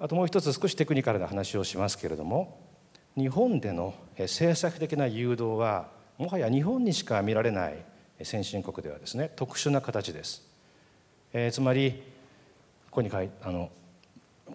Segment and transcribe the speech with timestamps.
[0.00, 2.58] あともう一つ少しテクニカルな話をしますけれども
[3.16, 5.88] 日本での政策的な誘導は
[6.18, 7.84] もはや日本にしか見られない
[8.22, 10.42] 先進国ではですね特殊な形です、
[11.32, 11.92] えー、つまり
[12.90, 13.70] ここに書いあの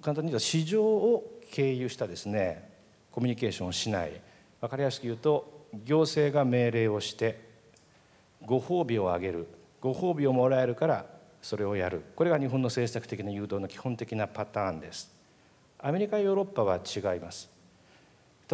[0.01, 2.75] 簡単に言うと市場を経由したですね
[3.15, 4.11] コミュニケーションをしない。
[4.59, 7.39] 分かりやすく言うと行政が命令をして
[8.45, 9.47] ご褒美をあげる。
[9.79, 11.05] ご褒美をもらえるから
[11.41, 12.03] それをやる。
[12.17, 15.14] これが日本の政策的な誘導の基本的なパターンです。
[15.79, 17.49] アメリカヨーロッパは違います。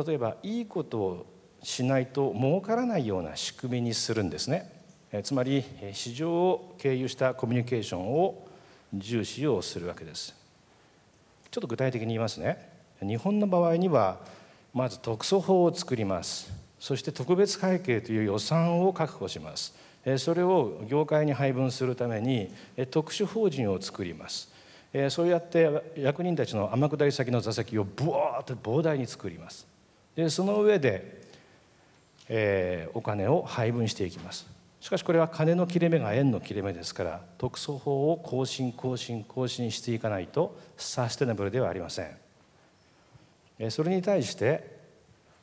[0.06, 1.26] 例えばいいことを
[1.64, 4.72] しないと儲からないような仕組みにするんですね。
[5.24, 8.48] つまり市場を経由したコミュニケーションを
[8.94, 10.36] 重視をするわけです。
[11.52, 12.70] ちょっと具体的に言いますね。
[13.02, 14.20] 日本の場合には
[14.74, 16.52] まず特措法を作ります。
[16.80, 19.76] そして特別会計という予算を確保します。
[20.18, 22.52] それを業界に配分するために
[22.90, 24.52] 特殊法人を作ります。
[24.94, 29.68] えそうやって役人たちの天下り先の座席をブワーッと膨大に作ります。
[30.16, 31.22] でその上で、
[32.28, 34.48] えー、お金を配分していきます。
[34.80, 42.04] しかしこれは金の切れ目が円の切れ目ですから特措法を更新更新更新していかないとサステナブルではありませ
[43.60, 43.72] ん。
[43.72, 44.82] それに対して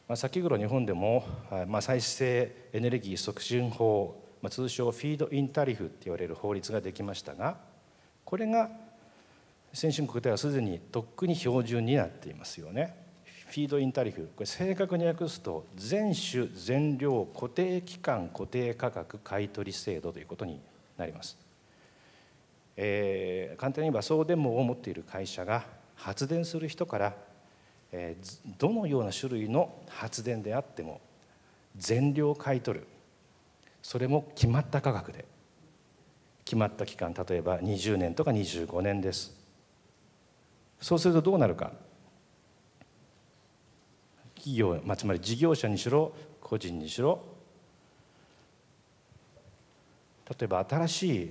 [0.09, 1.27] まあ、先頃日本でも、
[1.69, 7.59] まあ、再生エネルギー促進法、まあ、通称フィードインタリフって言われる法律ができましたが
[8.25, 8.71] これが
[9.73, 12.97] 先進国ではすでにとっくに標準になっていますよね。
[13.47, 20.61] フィードインタリフこれ正確に訳すと全種全量固定期間固定価格買取制度ということに
[20.97, 21.39] なります。
[22.77, 25.65] えー、簡単に言えば送電網を持っている会社が
[25.97, 27.15] 発電する人から
[28.59, 31.01] どのような種類の発電であっても
[31.77, 32.87] 全量買い取る
[33.83, 35.25] それも決まった価格で
[36.45, 39.35] 決まった期間例えば20年とか25年です
[40.81, 41.73] そうするとどうなるか
[44.35, 47.23] 企業、まあ、つまり事業者にしろ個人にしろ
[50.31, 51.31] 例えば新しい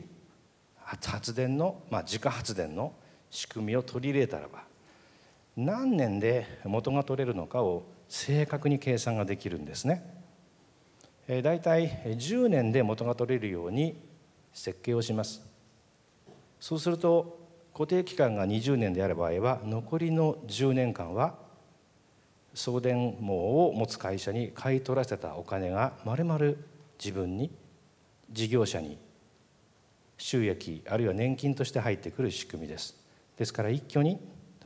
[0.79, 2.94] 発電の、まあ、自家発電の
[3.29, 4.63] 仕組みを取り入れたらば
[5.55, 10.17] 何年で元が取れるのかを正確に計算ができるんですね。
[11.27, 13.99] だいたい10年で元が取れるように
[14.53, 15.45] 設計をします。
[16.59, 17.36] そうすると
[17.77, 21.35] 固定期間が20年である場合は残りの10年間は
[22.55, 26.57] 送電網を持つ会社に買い取らせたお金がまるまる
[26.97, 27.51] 自分に
[28.31, 28.97] 事業者に
[30.17, 32.95] 収益あるいは年金として入ってくる仕組みです。
[33.37, 34.17] ですから一挙に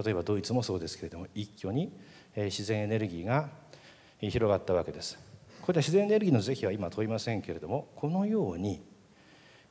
[0.01, 1.91] 例えばドイツもそうですけれども一挙に
[2.33, 3.49] 自然エネルギーが
[4.21, 5.19] 広がったわけです
[5.61, 8.81] これで自然エネルギーの是非は今問いませんけれどもこのように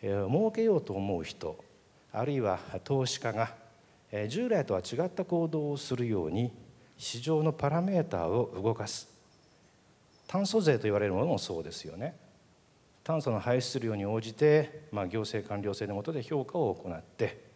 [0.03, 1.65] 儲けようと思う人
[2.13, 3.55] あるいは投資家が
[4.29, 6.53] 従来とは違った行動をするように
[6.97, 9.09] 市場のパラメーターを動かす。
[10.27, 12.17] 炭素税と言われるものもそうですよね。
[13.03, 17.51] 炭素の排出量に応じて、まあ、行政官僚制の下で評価を行って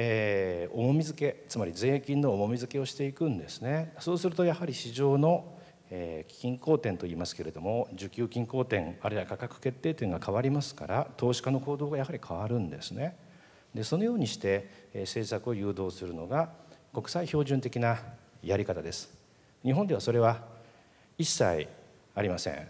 [0.00, 3.92] えー、重み付けつまり税金の重み付けをしていくんですね。
[3.98, 5.58] そうするとやはり市場の、
[5.90, 13.16] えー、均衡点といいますけれども需給均衡点あるいは価格決定点が変わりますから投資家の行動がやはり変わるんですね。
[13.74, 16.50] でそのようにして、政策を誘導するのが
[16.92, 17.98] 国際標準的な
[18.42, 19.12] やり方です。
[19.62, 20.42] 日本ではそれは
[21.16, 21.68] 一切
[22.14, 22.68] ありません、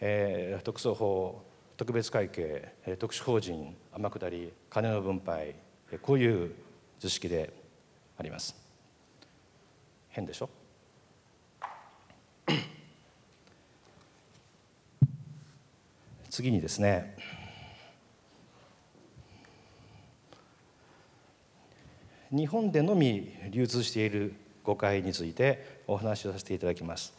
[0.00, 1.42] えー、特措法
[1.76, 5.54] 特別会計特殊法人天下り金の分配
[6.02, 6.54] こういう
[6.98, 7.52] 図式で
[8.18, 8.54] あります。
[10.10, 10.50] 変でしょ？
[16.28, 17.16] 次にですね
[22.32, 27.12] 日本でのみ流通している誤解についてお話をさせていただきます。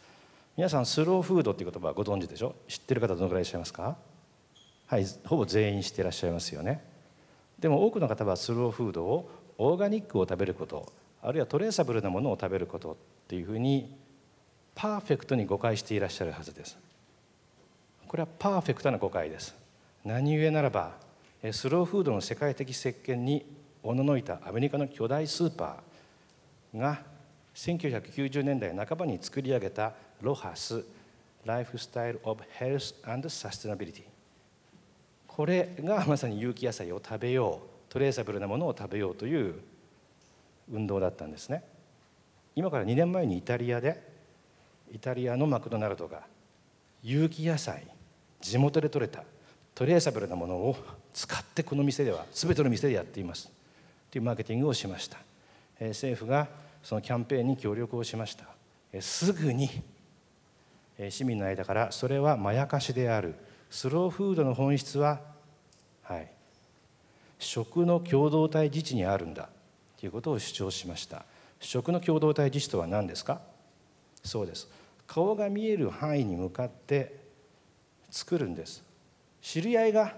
[0.56, 2.56] 皆さんスローフードっていう言葉はご存知でしょ？
[2.68, 3.98] 知ってる方どのくらいいらっしゃいますか？
[4.88, 6.84] はいほぼ全員知っていらっしゃいますよね。
[7.60, 10.92] でも多くの方はスローフードをオーガニックを食べること
[11.22, 12.96] あるいはトレーサブルなものを食べることっ
[13.28, 13.96] ていうふうに
[14.75, 16.78] パーフェクトに誤解していらっしゃるはずです。
[18.07, 19.56] これはパーフェクトな誤解です。
[20.04, 20.94] 何故ならば
[21.52, 23.46] スローフードの世界的席巻に
[23.83, 27.01] おののいたアメリカの巨大スーパーが
[27.56, 30.83] 1990年代半ばに作り上げたロハス
[31.45, 34.04] Lifestyle of Health and Sustainability。
[35.28, 39.56] これがまさに有機野菜を食べようトレーサブルなものを食べようという
[40.72, 41.63] 運動だったんですね。
[42.56, 44.01] 今から2年前にイタリアで
[44.92, 46.24] イタリアのマクドナルドが
[47.01, 47.88] 有機野菜
[48.42, 49.24] 地元で採れた
[49.74, 50.75] トレーサブルなものを
[51.13, 53.61] 使ってこの店では全ての店でやっています。
[54.12, 55.18] というマーケティングをしました、
[55.80, 56.48] え政府が
[56.84, 58.46] そのキャンペーンに協力をしました。
[59.02, 59.69] すぐに
[61.10, 63.36] 市民の間からそれはまやかしである。
[63.69, 65.22] スローフードの本質は、
[66.04, 66.30] はい、
[67.40, 69.48] 食の共同体自治にあるんだ。
[69.98, 71.24] ということを主張しました。
[71.62, 73.40] 食の共同体自治とは何ですか？
[74.24, 74.68] そうです。
[75.07, 77.16] 顔が見える範囲に向かって
[78.10, 78.84] 作るんです。
[79.42, 80.16] 知り合いが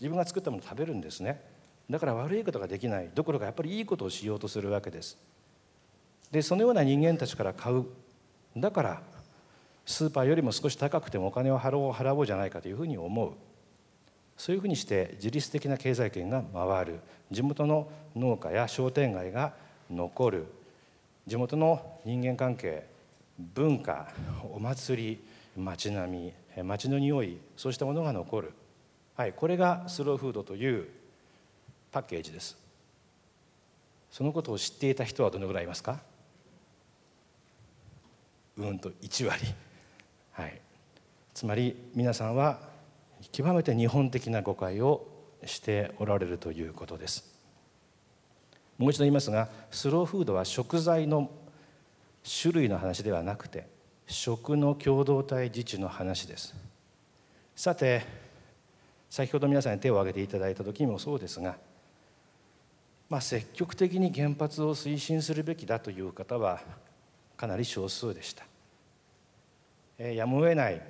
[0.00, 1.45] 自分が作ったものを食べるんですね。
[1.88, 3.10] だから悪いことができない。
[3.14, 5.16] どころかやっぱりいいことをしようとするわけです。
[6.30, 7.84] でそのような人間たちから買う。
[8.56, 9.02] だから
[9.84, 13.32] スーパーよりも少し高くてもお金を払おう払おうじゃないかというふうに思う。
[14.36, 17.00] そういうふうにして自律的な経済圏が回る。
[17.30, 19.54] 地元の農家や商店街が
[19.90, 20.46] 残る。
[21.26, 22.86] 地元の人間関係
[23.38, 24.08] 文化
[24.52, 25.24] お祭り
[25.56, 28.52] 街並み街の匂いそうしたものが残る、
[29.16, 30.88] はい、これがスローフードという
[31.92, 32.56] パッケージです。
[34.10, 36.00] そのことを知っていた人はどのぐらいいますか？
[38.56, 39.54] うんと1割。
[40.32, 40.60] はい。
[41.34, 42.60] つまり皆さんは
[43.32, 45.06] 極めて日本的な誤解を
[45.44, 47.36] しておられるということです。
[48.78, 51.30] もう一度言いますがスローフードは食材の
[52.40, 53.66] 種類の話ではなくて
[54.06, 56.54] 食の共同体自治の話です。
[57.54, 58.02] さて
[59.08, 61.56] 先ほど皆さんに手を挙げていただいた時もそうですが、
[63.08, 66.60] まあ、積極的に原発を推進するべきだという方は
[67.36, 68.44] かなり少数でした、
[69.98, 70.82] えー、やむを得ない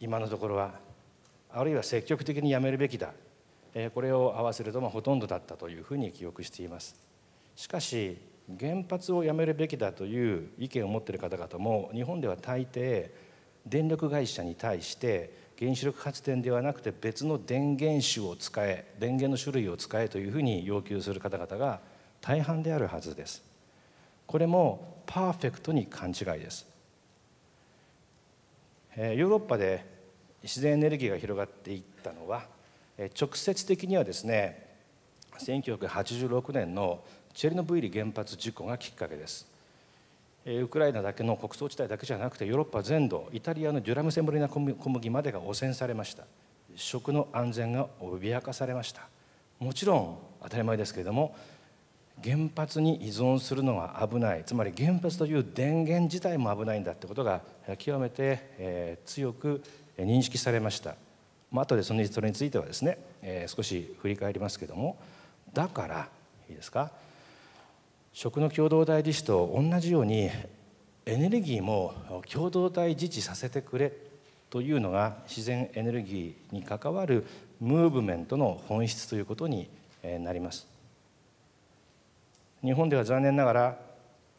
[0.00, 0.74] 今のところは
[1.50, 3.12] あるいは積極的にやめるべきだ
[3.74, 6.96] えこれを合わせるとほとんどだったというふうに記憶しています。
[7.54, 8.18] しかし
[8.58, 13.10] 原発をやめるべきだという意見を持っている方々も日本では大抵
[13.66, 21.80] 電力会社に対して原子力発電ではなくて別の電源種を使え電源の種類を使えというふうに要求する方々が
[22.20, 23.42] 大半であるはずです。
[24.26, 26.66] これもパーフェクトに勘違いです。
[28.96, 29.84] ヨーロッパで
[30.42, 32.46] 自然エネルギーが広がっていったのは
[33.20, 34.68] 直接的にはですね
[35.38, 37.02] 1986年の
[37.32, 39.47] チェルノブイリ原発事故がきっかけです。
[40.46, 46.24] ウクライナだけの穀倉地帯だけじゃなくてヨーロッパ全土イタリアのデュラムセモリナ小麦までが汚染されました。
[46.74, 49.08] 食の安全が脅かされました。
[49.58, 51.34] もちろん当たり前ですけれども
[52.22, 54.44] 原発に依存するのは危ない。
[54.44, 57.42] つまり原発という電源自体も危ないんだってことが
[57.78, 59.62] 極めて、え強く
[59.98, 60.96] 認識されました、
[61.52, 64.98] まあ後でそのそれについてはですね、え少し振り返りますけども。
[65.52, 66.08] だから
[66.48, 66.90] いいですか？
[68.18, 70.28] 食の共同体自治と同じように
[71.06, 71.94] エネルギーも
[72.28, 73.92] 共同体自治させてくれ
[74.50, 77.24] というのが自然エネルギーに関わる
[77.60, 79.70] ムーブメントの本質ということに
[80.02, 80.66] なります。
[82.60, 83.78] 日本では残念ながら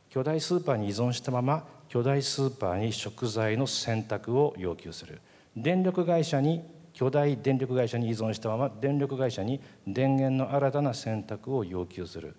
[0.09, 5.21] 巨大スーパーに依存したまま巨大スーパーに食材の選択を要求する。
[5.55, 6.61] 電力会社に
[6.91, 12.35] 巨大電力会社に依存したまま電力会社に電源の新たな選択を要求する、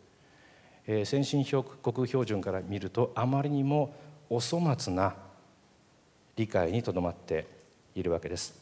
[0.92, 3.94] え、先進国標準から見るとあまりにも
[4.28, 5.14] お粗末な
[6.34, 7.46] 理解にとどまって
[7.94, 8.58] いるわけです。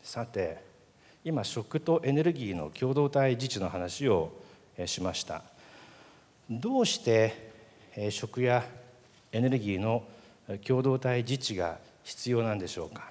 [0.00, 0.62] さて
[1.24, 4.32] 今食とエネルギーの共同体自治の話を
[4.86, 5.42] しました。
[6.48, 7.50] どうして
[8.10, 8.64] 食や
[9.32, 10.04] エネルギーの
[10.64, 13.10] 共同体自治が必要なんでしょうか。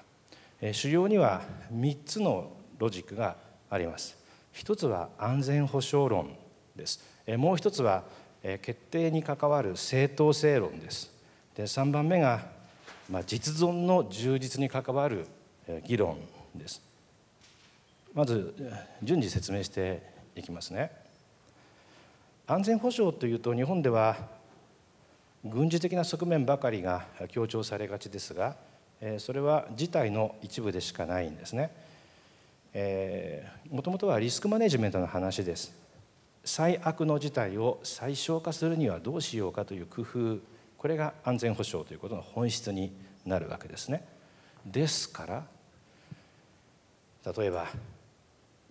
[0.72, 1.42] 主要には
[1.74, 3.36] 3つのロジックが
[3.68, 4.19] あります。
[4.52, 6.36] 一つは安全保障論
[6.76, 7.04] です。
[7.36, 8.04] もう一つは
[8.42, 11.10] 決定に関わる正当性論です。
[11.54, 12.46] で3番目が、
[13.10, 15.26] まあ、実存の充実に関わる
[15.84, 16.18] 議論
[16.54, 16.82] です。
[18.14, 18.54] まず
[19.02, 20.02] 順次説明して
[20.34, 20.90] いきますね。
[22.46, 24.16] 安全保障というと日本では
[25.44, 28.56] 軍事的な側面ばかりが強調されがちですが
[29.18, 31.70] それは事態の一部でしかないんですね。
[33.70, 35.74] もともとはリスクマネジメントの話です。
[36.44, 40.38] 最悪の事態を最小化するにはどうしようかという工夫。
[40.78, 42.92] これが安全保障ということの本質に
[43.26, 44.06] なるわけですね。
[44.64, 45.46] ですから
[47.36, 47.66] 例えば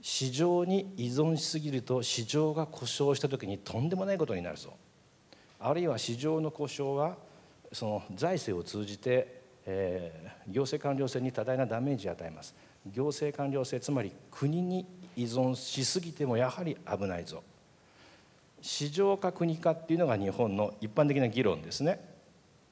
[0.01, 4.73] 市場に依存しすぎると市場が故障した時にとんでもないことになるぞ。
[5.59, 7.17] あるいは市場の故障は
[7.73, 12.55] その財政を通じて、えー、行政官僚制に多大なダメージを与えます。
[12.93, 17.43] 行政官僚制つまり国に依存しすぎてもやはり危ないぞ。
[18.61, 21.99] 市場か国かっていうのが日本の一般的な議論ですね。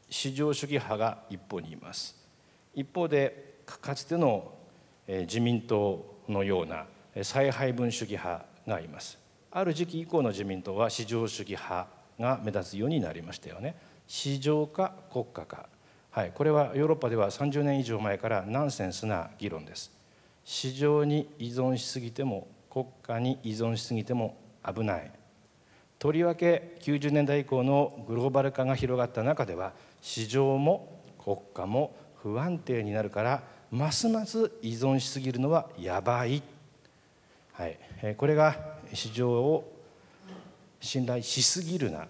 [0.09, 2.15] 市場主義派が一方にいます。
[2.73, 4.53] 一方でかつての
[5.07, 6.85] 自民党のような
[7.23, 9.17] 再配分主義派がいます。
[9.51, 11.87] ある時期以降の自民党は市場主義派
[12.19, 13.75] が目立つようになりましたよね。
[14.07, 15.69] 市場か国家か。
[16.11, 19.96] はい、これはヨーロッパでは30年以上前からナンセンスな議論です。
[20.47, 25.11] 市場に依存しすぎても国家に依存しすぎても危ない。
[25.99, 36.41] とりわけ90年代以降のグローバル化が広がった中では市場も国家も不安定になるからますます依存しすぎるのはやばい、
[37.51, 37.77] はい、
[38.15, 38.55] これが
[38.93, 39.69] 市場を
[40.79, 42.07] 信頼しすぎるな。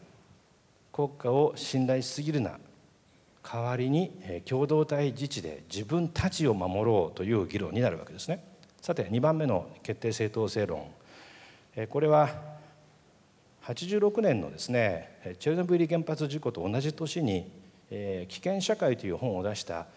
[0.94, 2.60] 国家を信頼しすぎるな。
[3.44, 4.12] 代わりに
[4.46, 8.44] 共同体自治で自分たちを守ろうという議論になるわけですね。
[8.82, 10.88] さて2番目の決定正当性論。
[11.90, 12.30] これは
[13.64, 17.52] 86年のですねチェルノブイリ原発事故と同じ年に
[17.90, 19.88] 「危険社会」という本を出した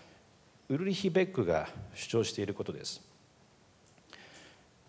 [0.69, 3.01] ウルリヒ・ベックが主張していることです。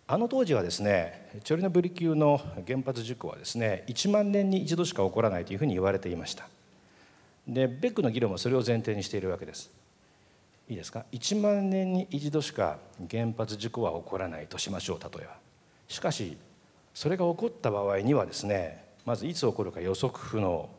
[0.08, 6.50] あの当時はですねチョルノブイリ級の原発事故はですね1万年に一度しか起こらないというふうに言われていました。
[7.48, 9.72] でベックの議論はそれを前提にしているわけです。
[10.70, 12.78] いいですか？1万年に一度しか
[13.10, 15.38] 原発事故は起こらないとしましょう例えば。
[15.88, 16.38] しかし
[16.94, 20.70] それが起こった場合にはですねまずいつ起こるか予測不能、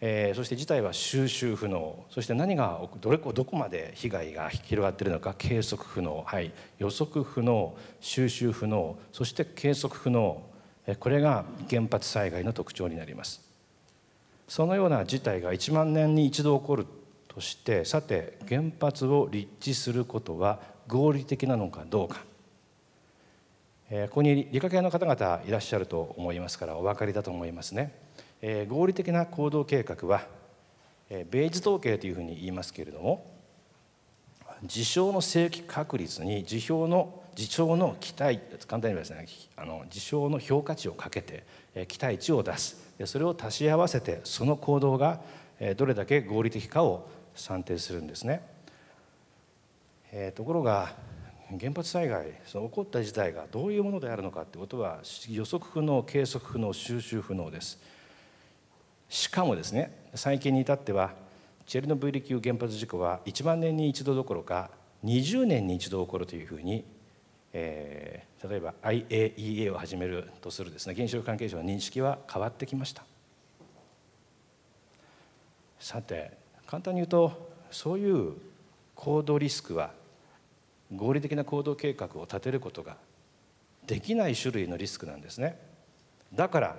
[0.00, 2.04] えー、そして事態は収集不能。
[2.10, 8.96] そして何がどれどこまで被害が広がっているのか計測不能、はい、予測不能収集不能。
[9.12, 10.42] そして計測不能。
[10.98, 13.49] これが原発災害の特徴になります。
[14.50, 16.86] そのような事態が1万年に一度起こる
[17.28, 22.24] としてさて原発を立地することは合理的なのかどうか。
[23.88, 27.92] ここに理科系の方々いらっしゃると思いますからお分かりだと思いますね。
[28.68, 30.26] 合理的な行動計画は
[31.30, 33.24] ベイズ統計というふうに言いますけれども
[34.64, 41.44] 事象の正規確率に事象の事象の期待簡単に言えばですねあの事象の評価値をかけて
[41.86, 42.89] 期待値を出す。
[43.06, 45.20] それを足し合わせてその行動が
[45.76, 48.42] どれだけ合理的かを算定するんですね。
[50.12, 50.94] えー、ところが
[51.58, 57.80] 原発災害その起こった事態がどういうものであるのかということは予測不能計測不能収集不能です。
[59.08, 61.12] しかもですね最近に至っては
[61.66, 64.70] チェルノブイリ級原発事故は1万年に一度どころか
[65.04, 66.84] 20年に一度起こるというふうに
[67.52, 73.04] えー、例えば IAEA を始めるとするですね原子力関係者の認識は変わってきました。
[75.78, 76.32] さて
[76.66, 78.34] 簡単に言うとそういう
[78.94, 79.92] 行動リスクは
[80.94, 82.96] 合理的な行動計画を立てることが
[83.86, 85.58] できない種類のリスクなんですね。
[86.32, 86.76] だから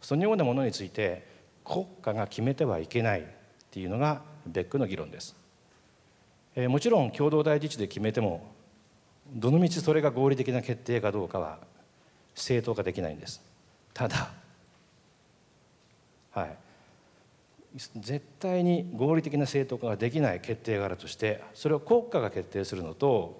[0.00, 1.26] そのようなものについて
[1.64, 3.24] 国家が決めてはいけないっ
[3.70, 5.34] ていうのがベックの議論です、
[6.54, 8.54] えー、もちろん共同体自治で決めても
[9.32, 11.58] どのみちそれが合理的な決定かどうかは
[12.34, 13.42] 正当化できないんです。
[13.92, 14.30] ただ
[16.32, 16.56] はい。
[17.96, 23.38] 絶対に合理的な正当化ができない決定があるとしてそれを国家が決定するのと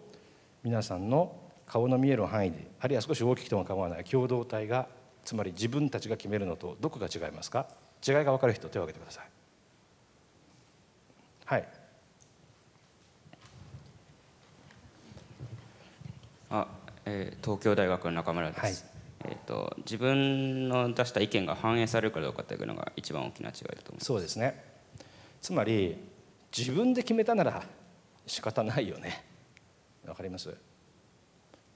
[0.62, 1.35] 皆さんの
[1.66, 4.88] 顔の見える範囲であるいは少し大きくても構わない共同体が
[5.25, 7.66] つまり自分たちが決めるのとどこが違いますか？
[8.07, 9.25] 違いが分かる人手を挙げてください。
[11.47, 11.69] はい。
[16.50, 16.67] あ、
[17.05, 24.05] えー、東京大学の中村です、はい、えーと、自分の出した意見が反映されるかどうかというのが一番大きな違いだと思います。
[24.07, 24.65] そうですね。
[25.41, 25.97] つまり
[26.57, 27.62] 自分で決めたなら
[28.26, 29.25] 仕方ないよね。
[30.07, 30.55] わかります？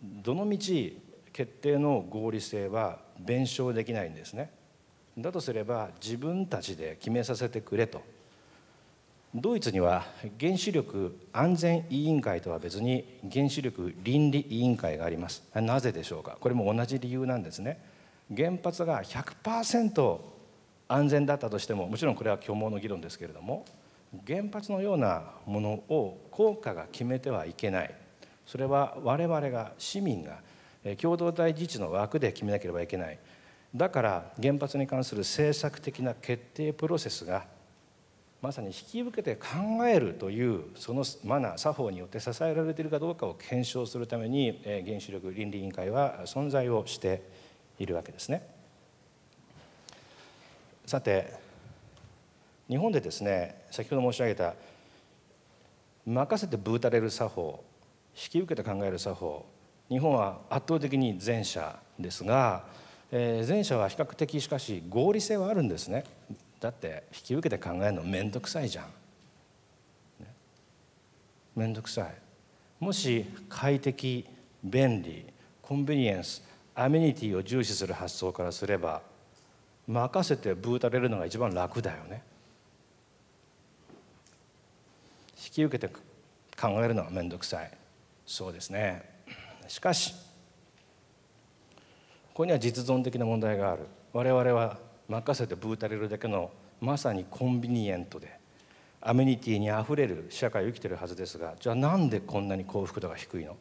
[0.03, 1.01] どのみち
[1.33, 4.53] 決定の合理性は弁証できないんですね。
[5.19, 8.03] だとすれば自分たちで決めさせてくれと
[9.33, 10.07] ドイツには
[10.41, 15.45] 原子力安全委員会とは別に原子力倫理委員会があります。
[15.55, 16.37] なぜでしょうか？
[16.41, 17.81] これも同じ理由なんですね。
[18.37, 20.19] 原発が100%
[20.89, 23.65] 安全だったとしてももちろんこれは虚妄の議論ですけれども
[24.27, 27.95] 原発のようなものを国家が決めてはいけない。
[28.47, 30.39] それは我々が市民が
[31.01, 33.19] 共同体自治の枠で決めなければいけない。
[33.77, 37.45] だから原発に関する政策的な決定プロセスが
[38.43, 47.23] まさに引き受けて考えるというそのマナー作法によって支えられているかどうかを検証するために原子力倫理委員会は存在をして
[47.79, 48.43] いるわけですね。
[50.87, 51.35] さて
[52.69, 54.55] 日本でですね先ほど申し上げた
[56.07, 57.65] 任せてブータれる作法
[58.15, 59.47] 引き受けて考える作法
[59.89, 62.65] 日本は圧倒的に前者ですが、
[63.13, 66.05] えー、前者は比較的しかし合理性はあるんですね
[66.61, 68.87] だって引き受けて考えるの面倒くさいじゃん。
[71.57, 72.15] 面倒くさい。
[72.79, 74.27] もし快適
[74.63, 75.25] 便利
[75.63, 76.43] コンビニエンス
[76.75, 79.03] アメニティを重視する発想からすれば
[79.87, 82.23] 任せてブータれるのが一番楽だよね。
[85.43, 85.93] 引き受けて
[86.61, 87.71] 考えるのは面倒くさい。
[88.27, 89.03] そうですね。
[89.67, 90.15] しかし
[92.29, 93.87] ここには実存的な問題がある。
[94.13, 94.79] 我々は
[95.11, 96.51] 任せてブータれるだけの
[96.81, 98.39] まさにコンビニエントで
[99.01, 103.57] アメニティにあふれる社会を生きてるはずですがじゃあなんでこんなに幸福度が低いの？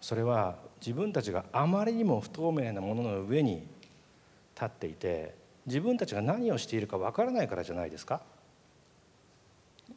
[0.00, 3.66] それは自分たちがあまりにも不透明なものの上に
[4.54, 5.34] 立っていて
[5.66, 8.22] 自分たちが何をしているかわからないからじゃないですか？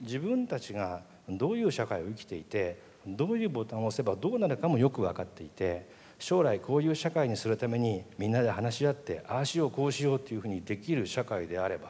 [0.02, 5.88] 自分たちがどういう社会を生きていてどういうボタンを押せばどうなるかもよく分かっていて
[6.22, 11.90] 将来こういう社会にするためにみんなで話し合ってああしようこうしようっていうふうにできる社会であれば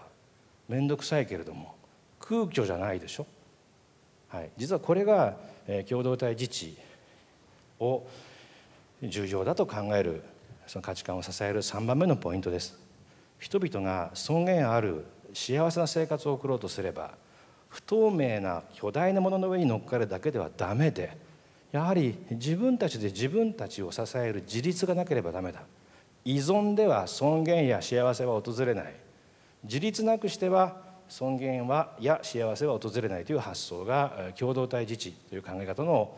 [0.69, 1.75] 面倒くさいけれども
[2.17, 3.27] 空虚じゃないでしょ、
[4.29, 5.35] はい、実はこれが
[5.89, 6.77] 共同体自治
[7.81, 8.07] を
[9.03, 10.23] 重要だと考える
[10.65, 12.79] その価値観を支える3番目のポイントです。
[13.38, 17.15] 人々が尊厳ある幸せな生活を送ろうとすれば
[17.67, 21.17] 不透明な巨大なものの上に乗っかるだけではダメで
[21.71, 25.61] やはり自分たちで自分たちを支える自立がなければダメだ。
[26.25, 28.93] 依存では尊厳や幸せは訪れない。
[29.63, 36.17] 自立なくしては尊厳はや幸せは訪れないという発想が共同体自治という考え方の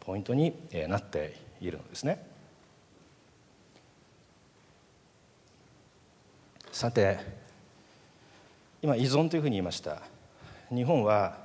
[0.00, 0.54] ポイントに
[0.88, 2.24] なっているのですね。
[6.70, 7.18] さて
[8.80, 10.02] 今依存というふうに言いました。
[10.70, 11.41] 日本は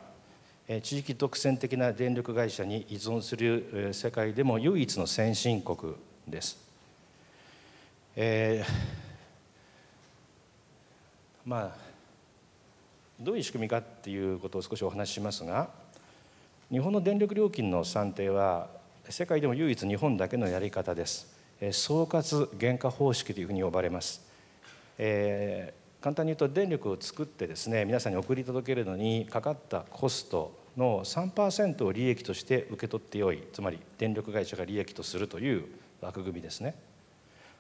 [0.68, 5.96] 地域独占的な電力会社に依存する世界でも唯一の先進国
[6.28, 6.58] です。
[8.18, 8.72] えー、
[11.46, 11.88] まあ
[13.20, 15.70] どういう仕組みかっていうことを少しお話ししますが
[16.70, 18.68] 日本の電力料金の算定は
[19.08, 21.34] 世界でも唯一日本だけのやり方です
[21.72, 24.22] 総括原価方式というふうに呼ばれます、
[24.98, 35.66] えー、簡単に言うと電力を作ってですね皆さんに送り届けるのにかかったコストの3%を利益として受け取ってよいつまり電力会社が利益とするという
[36.02, 36.76] 枠組みですね。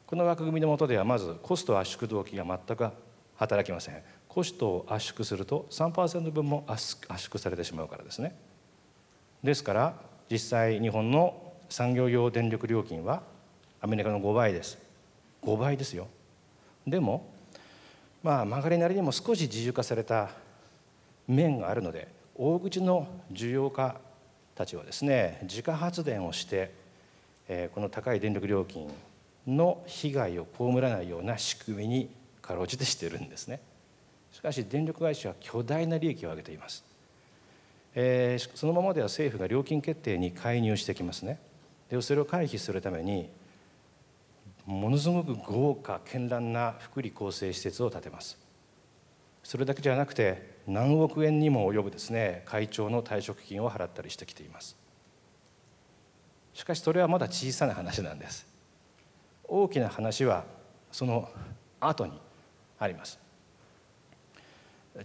[0.06, 2.89] この枠組みの下ではまずコスト圧縮動機が全く
[3.36, 4.02] 働きません。
[4.30, 8.36] コストを圧縮すると3%分も圧縮されてしまうからですね。
[9.43, 9.95] ですから
[10.32, 13.23] 実際日本の産業用電力料金は
[13.82, 14.78] アメリカの5倍です。
[15.43, 16.08] 5倍ですよ。
[16.86, 17.37] でも
[18.28, 20.32] まあ曲がりなりにも少し自由化された
[21.30, 23.96] 面があるので大口の需要家
[24.54, 26.74] たちはですね自家発電をして、
[27.48, 28.92] えこの高い電力料金
[29.48, 32.10] の被害を被らないような仕組みに
[32.42, 33.62] かろうじてしてるんですね。
[34.34, 36.84] しかし電力会社は巨大な利益を上げています。
[37.96, 41.40] えー、そのままでは政府が料金決定に介入してきますね。
[41.90, 43.30] でそれを回避するために
[44.67, 48.38] ものすごく豪華絢爛な福利厚生施設を建てます。
[49.41, 54.75] それだけじゃなくて何億円にも及ぶですね会長の退職金を払ったりしてきています。
[56.53, 58.45] しかしそれはまだ小さな話なんです。
[59.47, 60.43] 大きな話は
[60.91, 61.30] その
[61.80, 62.19] 後に
[62.77, 63.17] あります。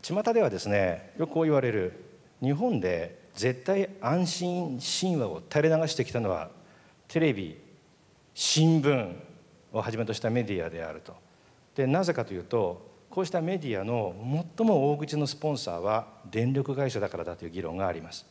[0.02, 2.04] 巷ではですねよくこう言われる
[2.42, 6.50] 日本で絶対安心神話を垂れ流してきたのは
[7.06, 7.60] テレビ
[8.34, 9.14] 新聞
[9.72, 11.14] をはじめとしたメディアであると。
[11.74, 14.14] でなぜかというとこうしたメディアの
[14.56, 18.26] 最も大口のスポンサーは電力会社だからだという議論があります、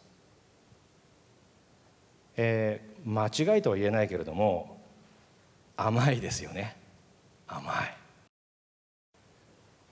[2.36, 4.82] えー、間違いとは言えないけれども
[5.76, 6.78] 甘いですよね。
[7.48, 7.62] 甘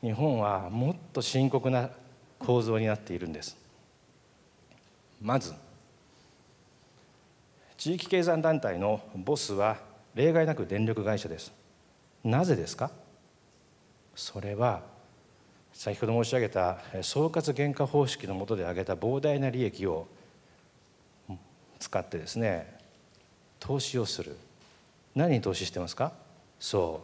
[0.02, 0.08] い。
[0.08, 1.90] 日本はもっと深刻な
[2.38, 3.58] 構造になっているんです。
[5.22, 5.54] まず
[7.78, 9.78] 地域経済団体のボスは
[10.16, 11.52] 例外なく電力会社です。
[12.24, 12.92] なぜですか？
[14.16, 14.82] それは
[15.72, 20.08] 先ほど申し上げた総括原価方式の下で上げた膨大な利益を
[21.80, 22.78] 使ってですね
[23.60, 24.36] 投資をする。
[25.16, 26.12] 何に投資してますか？
[26.60, 27.02] そ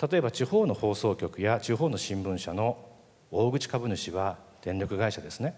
[0.00, 0.10] う。
[0.10, 2.78] 例えば地方の放送局や地方の新聞社の
[3.30, 5.54] 大口株主は電力会社ですね。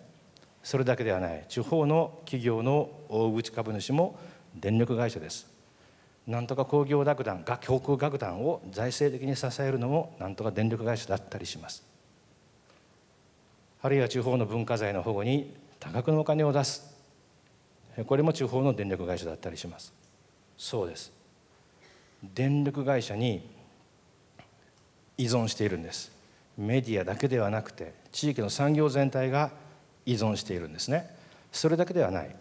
[0.63, 1.45] それだけではない。
[1.49, 4.19] 地方の企業の大口株主も
[4.55, 5.48] 電力会社です。
[6.29, 11.83] なんとか工業楽団が航空楽団を財政的に支えるのもなんとか電力会社だったりします。
[13.81, 16.95] あるいは地方の文化財の保護に多額のお金を出す。
[18.07, 19.95] これも地方の電力会社だったりします。
[20.59, 21.13] そうです。
[22.35, 23.49] 電力会社に
[25.17, 26.13] 依存しているんです。
[26.59, 29.51] メディアだけではなくて地域の産業全体が
[30.05, 31.09] 依存しているんですね。
[31.53, 32.37] それだけではない。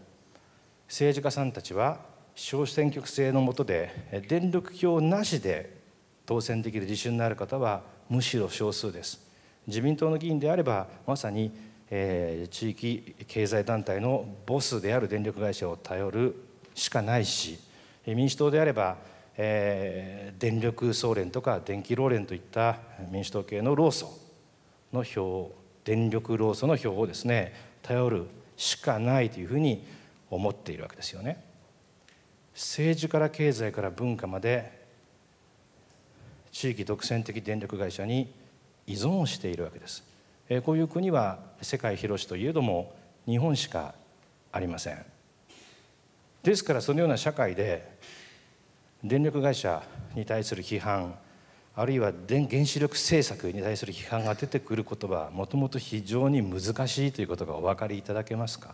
[0.90, 5.76] 政治家さんたちは小選挙区制の下で電力票なしで
[6.24, 9.20] 当選できる自信のある方はむしろ少数です
[9.66, 11.52] 自民党の議員であればまさに、
[11.90, 16.36] えー、地域経済団体のボスである電力会社を頼る
[16.76, 17.58] しかないし
[18.06, 18.98] 民主党であれば、
[19.36, 22.78] えー、電力総連とか電気労連といった
[23.10, 24.12] 民主党系の労組
[24.94, 25.52] の票
[25.84, 29.84] 電力労組の票をですね頼るしかないというふうに
[30.30, 31.47] 思っているわけですよね。
[32.58, 34.72] 政治から経済から文化まで
[36.52, 38.34] 地域独占的電力会社に
[38.88, 40.04] 依存しているわけです。
[40.66, 42.96] こういう国は世界広しといえども
[43.28, 43.94] 日本しか
[44.52, 45.06] ありません。
[46.42, 47.88] ですからそのような社会で
[49.04, 49.84] 電力会社
[50.16, 51.14] に対する批判
[51.76, 58.74] あるいは原子力政策に対する批判が出てくることはもともと非常に難しいということがお分かりいただけますか？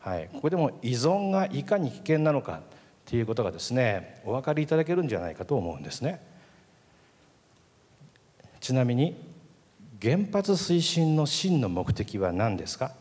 [0.00, 2.60] はい、ここでも依存がいかに危険なのか
[3.04, 6.24] ということがですねお分かりいただけるんじゃないかと思うんですね。
[8.60, 9.16] ちなみに
[10.00, 12.94] 原発推進の真の目的は何ですか？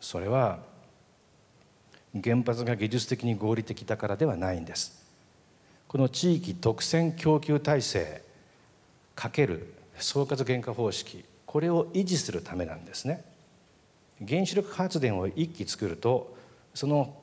[0.00, 0.60] それは
[2.22, 5.04] 原発が技術的に合理的だからではないんです。
[5.88, 8.22] この地域独占供給体制
[9.14, 13.22] かける総括原価方式これを維持するためなんですね。
[14.24, 16.36] 原子力発電を1基作ると
[16.74, 17.16] その、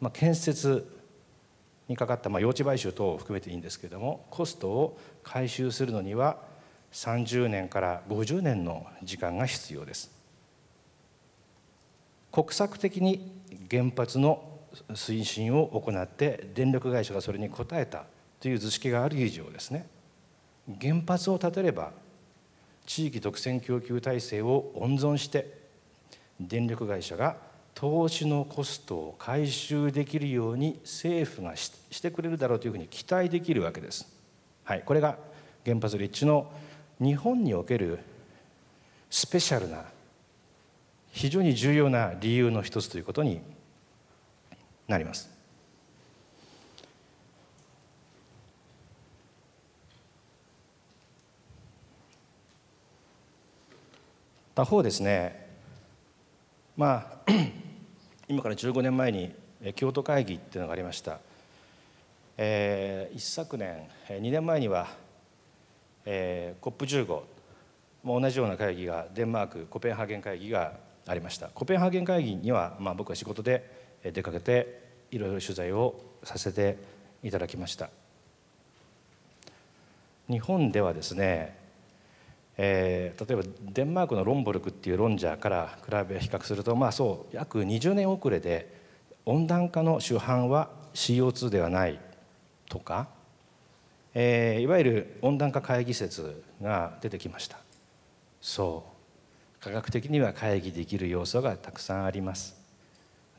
[0.00, 0.90] まあ、建設
[1.88, 6.38] にかかった、まあ、用地買収等を含めていいんですけれどもコストを回収するのには
[6.92, 10.14] 30年から50年の時間が必要です。
[12.30, 13.32] 国策的に
[13.70, 14.54] 原発の
[14.90, 18.06] 推進を行って電力会社がそれに応えた
[18.40, 19.86] という図式がある以上ですね
[20.80, 21.92] 原発を建てれば
[22.86, 25.63] 地域独占供給体制を温存して
[26.40, 27.36] 電力会社が
[27.74, 34.06] 投資のコストを回収できるように政府がしてくれるだろうというふうに期待できるわけです。
[34.64, 35.18] はい、これが
[35.64, 36.50] 原発立地の
[37.00, 37.98] 日本における
[39.10, 39.84] スペシャルな
[41.12, 43.40] 非常に重要な理由の一つということに
[44.88, 45.30] なります。
[54.54, 55.43] 他方ですね
[56.76, 57.32] まあ
[58.28, 59.32] 今から15年前に
[59.76, 61.20] 京都会議っていうのがありました、
[62.36, 64.88] えー、一昨年2年前には、
[66.04, 67.22] えー、COP15
[68.02, 70.74] も同じような会議がデンマークコペンハーゲン会議が
[71.06, 71.48] ありました。
[71.48, 73.70] コペンハーゲン会議には、まあ、僕は仕事で
[74.02, 76.78] 出かけていろいろ取材をさせて
[77.22, 77.90] いただきました。
[80.28, 81.63] 日本ではですね
[82.56, 88.72] えー、例えばデンマークのロンボルクっていうロンジャーから比べ比較するとまあそう約20年遅れで
[89.26, 91.98] 温暖化の主犯は CO2 ではない
[92.68, 93.08] とか、
[94.14, 97.58] えー、いわゆる温暖化会議説が出てきました。
[98.40, 98.94] そう。
[99.64, 102.54] 科学的には会議できる要素がたくさんあります。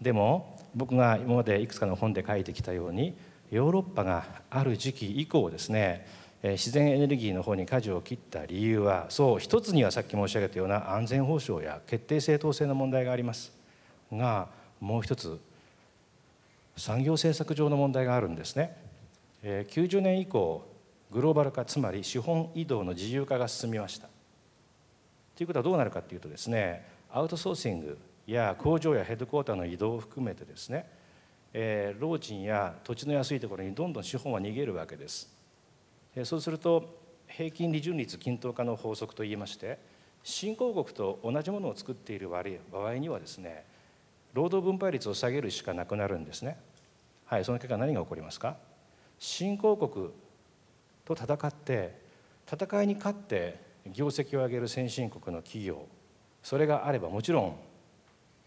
[0.01, 3.15] でも僕が今までいくつかの本で書いてきたように
[3.51, 6.05] ヨーロッパがある時期以降ですね
[6.43, 13.51] 自然エネルギーの方に舵を切った理由はそう一つにはさっき申し上げたような安全保障や決定正当性の問題があります。
[14.11, 15.39] がもう一つ
[16.77, 18.77] 産業政策上の問題があるんですね。
[19.43, 20.65] 90年以降
[21.11, 24.07] グローバル化つまり資本移動の自由化が進みました。
[25.35, 30.89] ということはどうなるかというとですねアウトソーシングや工場やヘッドクォーターの移動を含めてですね、
[31.53, 35.34] えー、労賃や土地の安いところにどんどん資本は逃げるわけです。
[36.23, 39.77] そうすると平均利潤率均等化の法則といいまして
[40.23, 42.39] 新興国と同じものを作っている場
[42.87, 43.65] 合にはですね
[44.33, 46.57] 労働分配率を下げるしかなくなるんですね。
[47.25, 48.57] はいその結果何が起こりますか？
[49.19, 50.09] 新興国
[51.03, 51.99] と戦って
[52.51, 53.59] 戦いに勝って
[53.91, 55.85] 業績を上げる先進国の企業
[56.43, 57.55] それがあればもちろん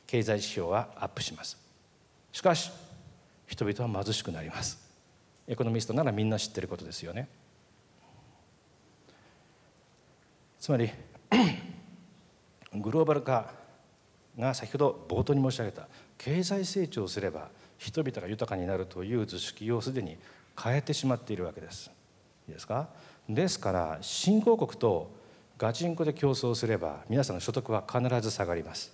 [0.07, 1.59] 経済指標はアップします。
[2.33, 2.71] しかし
[3.47, 4.79] 人々は貧しくなります。
[5.47, 7.29] エコノミストならみんな知ってることですよね。
[10.69, 10.91] つまり
[12.75, 13.55] グローバル化
[14.39, 20.19] が先ほど冒頭に申し上げた経済成長すれば人々が豊かになるという図式をすでに
[20.63, 21.91] 変えてしまっているわけです。
[22.47, 22.91] いいですか？
[23.31, 25.11] ですから新興国と
[25.57, 28.93] ガチンコで競争すれば皆さんの所得は必ず下がります。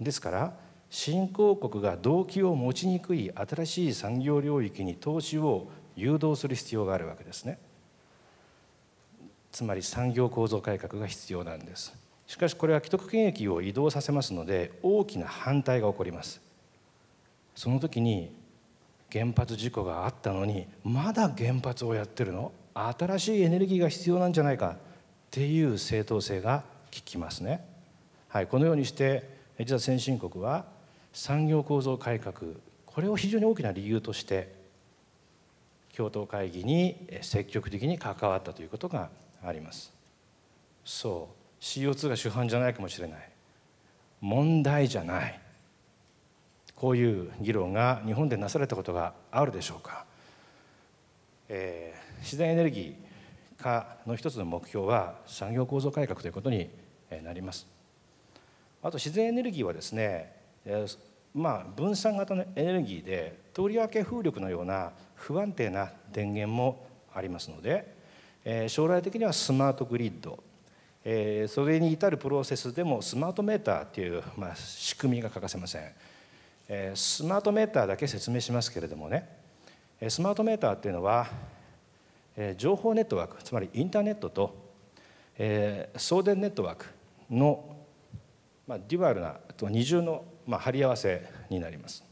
[0.00, 0.54] ですから
[0.90, 7.60] 新興国が動機を持ちにくい新しい産業領域に投資を誘導する必要があるわけですね。
[9.56, 11.94] つまり産業構造改革が必要なんです。
[12.26, 16.42] しかしこれは既得権益を移動させますので大きな反対が起こります。
[17.54, 18.36] その時に
[19.10, 22.52] 原発事故があったのにまだ原発をやってるの？
[22.74, 24.72] 新しいエネルギーが必要なんじゃないか？
[24.72, 24.76] っ
[25.30, 26.62] ていう正当性が
[26.94, 27.64] 効きますね、
[28.28, 29.26] はい、このようにして
[29.58, 30.66] 実は先進国は
[31.14, 32.34] 産業構造改革
[32.84, 34.54] これを非常に大きな理由として
[35.96, 39.08] 共闘会議に積極的に関わったということが
[39.46, 39.92] あります。
[40.84, 41.28] そ
[41.60, 41.62] う。
[41.62, 43.30] CO2 が主犯じゃないかもしれない。
[44.20, 45.40] 問題じゃない。
[46.74, 50.04] こういう議論が日本でなされたことがあるでしょうか、
[51.48, 56.68] えー、自然エネルギー化の一つの目標は産業構造改革ということに
[57.24, 57.66] なります。
[58.82, 60.32] あと自然エネルギーはですね、
[60.66, 60.86] え、
[61.34, 67.95] まあ分散型のエネルギーでとりわけ風力のような不安定な電源もありますので、
[68.48, 70.38] え、将来的にはスマートグリッド。
[71.04, 75.92] え、それに至るプロセスでもスマートメーターっていう、まあ、仕組みが欠かせません、
[76.68, 79.28] え、スマートメーターだけ説明しますけれどもね。
[80.08, 81.26] スマートメーターっていうのは、
[82.36, 84.54] え、情報ネットワークつまりインターネットと、
[85.38, 86.86] え、送電ネットワーク
[87.28, 87.76] の、
[88.68, 92.04] まあ、デュアルな二重の、まあ、貼り合わせになります、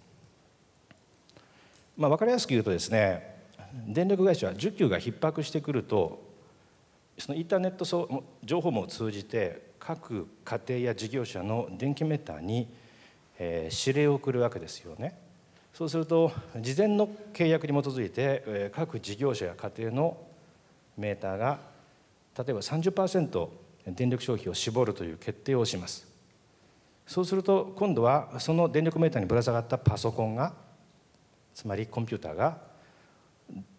[1.96, 3.34] まあ、分かりやすく言うとですね
[3.86, 6.23] 電力会社は需給が逼迫してくると
[7.18, 7.84] そのインターネット
[8.44, 12.68] 情報網を通じて各家庭や事業者の電気メーターに、
[13.38, 15.18] えー、指令を送るわけですよね。
[15.72, 20.16] そうすると事前の契約に基づいて、えー、各事業者や家庭の
[20.96, 21.58] メーターが
[22.38, 23.48] 例えば30%
[23.88, 26.06] 電力消費を絞るという決定をします。
[27.06, 30.54] そうすると今度はその電力メーターにぶら下がったパソコンが
[31.52, 32.56] つまりコンピューターが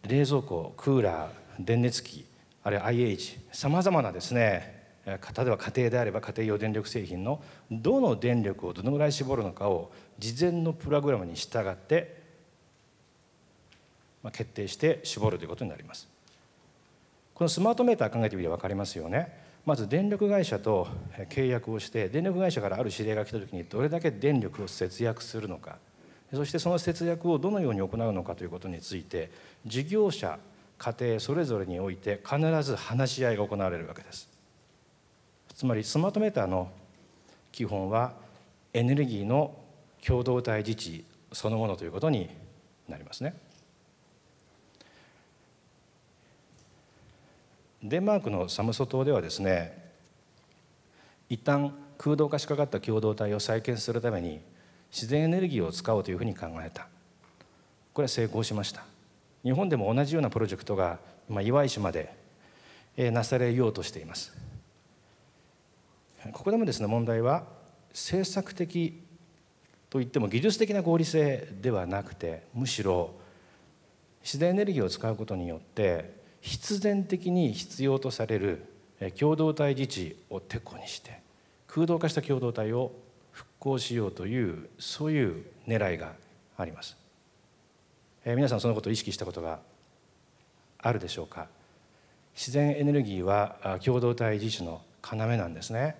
[0.03, 2.25] 冷蔵庫クーラー電熱器
[2.65, 12.23] あるいは IH さまざまなですね例えば家庭であれば家庭用電力製品のどの電力をどのぐらい絞るのかを事前のプログラムに従って
[14.31, 16.07] 決定して絞るということになります。
[17.35, 19.45] このスマートメーター考えてみれば分かりますよね。
[19.63, 20.87] まず電力会社と
[21.29, 25.77] 契約をして電力会社からある指令が来た時にどれだけ電力を節約するのか。
[26.33, 29.29] そしてその節約をどのように行うのかということについて
[29.67, 30.39] 事業者
[30.77, 34.29] 家庭それぞれにおいて必ず話し合いが行われるわけです。
[35.53, 36.69] つまりスマートメーターの
[37.51, 38.13] 基本は
[38.73, 39.55] エネルギーの
[40.05, 42.29] 共同体自治そのものということに
[42.89, 43.35] なりますね。
[47.81, 49.85] デンマークのサムソ島ではですね
[51.29, 54.41] 一旦空洞化しかかった共同体を再建するために
[54.91, 56.87] 自然エネルギーを使おうというふうに考えた。
[57.93, 58.94] これは成功しました。
[59.45, 60.97] 日本でも同じようなプロジェクトが
[61.29, 62.11] 今岩井市まで
[62.97, 64.35] なされようとしています。
[66.33, 67.43] ここでもですね問題は
[67.91, 68.99] 政策的
[69.91, 73.11] といっても技術的な合理性ではなくてむしろ
[74.23, 78.65] 自然エネルギーを使うことによって必然的に必要とされる
[79.19, 81.21] 共同体自治をてこにして
[81.67, 82.91] 空洞化した共同体を
[83.31, 86.13] 復興しようというそういう狙いが
[86.57, 87.04] あります。
[88.25, 89.59] えー、皆さんそのことを意識したことが
[90.79, 91.47] あるでしょうか？
[92.35, 95.95] 自然エネルギーは共同体自治の要なんですね。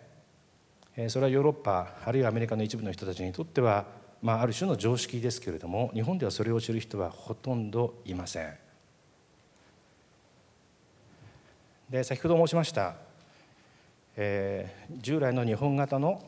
[0.98, 3.86] えそれはヨーロッパあるいはアメリカの一部の人たちにとっては、
[4.22, 8.54] まあ、ある種の常識ですけれども日本ではそれを知る人はほとんどいません。
[11.90, 12.96] で先ほど申しました、
[14.16, 16.24] えー、従来の日本型の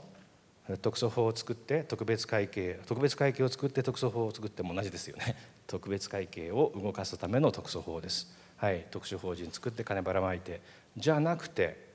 [0.82, 5.36] 特措法を作って特別会計特別会計を作って特措法を作っても同じですよね。
[5.66, 10.62] 特別会計を動かすための特措法です、はい、特殊法人作って金ばらまいて。
[10.98, 11.88] じゃなくて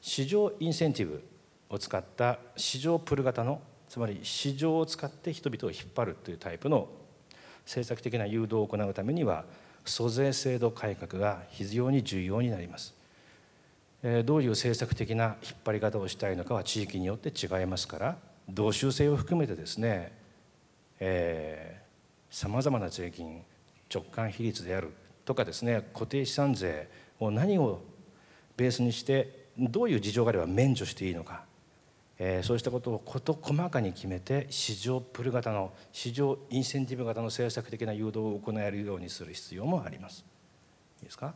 [0.00, 1.22] 市場インセンティブ
[1.68, 6.88] を使った市場プル型のつまり市場を使って人々を引っ張るというタイプの
[7.64, 9.44] 政策的な誘導を行うためには
[9.84, 12.94] 租税制度改革が非常に重要になります。
[14.26, 18.18] どういう政策的な引っ張り方をしたいのかは地域によって違いますから
[18.50, 20.12] 同州制を含めてですね
[22.30, 23.42] さまざまな税金
[23.92, 24.92] 直間比率である
[25.24, 27.80] とかですね固定資産税を何を
[28.58, 31.44] ベースにしてどういう事情があれば免除していいのか、
[32.18, 40.26] えー、そうしたことを事細かに決めて市場プル型の市場インセンティブ型の政策的な誘導を行えるようにする必要もあります。
[41.00, 41.32] いいですか？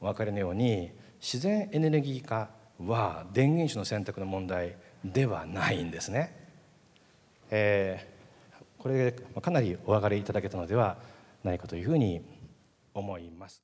[0.00, 0.90] 分かりのように
[1.24, 6.36] 自然エネルギー化は電源種の選択の問題ではないんですね。
[7.50, 10.98] えー、これかなりお分かりいただけたのでは
[11.42, 12.20] ないかというふうに
[12.92, 13.63] 思います。